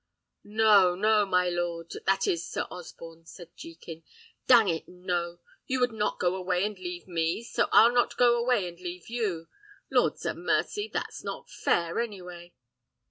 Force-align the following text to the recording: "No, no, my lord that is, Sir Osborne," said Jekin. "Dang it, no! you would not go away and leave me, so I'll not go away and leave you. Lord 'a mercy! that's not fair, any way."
"No, 0.43 0.95
no, 0.95 1.27
my 1.27 1.47
lord 1.47 1.93
that 2.07 2.25
is, 2.25 2.43
Sir 2.49 2.63
Osborne," 2.71 3.27
said 3.27 3.55
Jekin. 3.55 4.01
"Dang 4.47 4.67
it, 4.67 4.87
no! 4.87 5.41
you 5.67 5.79
would 5.79 5.91
not 5.91 6.19
go 6.19 6.33
away 6.35 6.65
and 6.65 6.75
leave 6.79 7.07
me, 7.07 7.43
so 7.43 7.67
I'll 7.71 7.93
not 7.93 8.17
go 8.17 8.35
away 8.35 8.67
and 8.67 8.79
leave 8.79 9.09
you. 9.09 9.47
Lord 9.91 10.13
'a 10.25 10.33
mercy! 10.33 10.89
that's 10.91 11.23
not 11.23 11.51
fair, 11.51 11.99
any 11.99 12.19
way." 12.23 12.55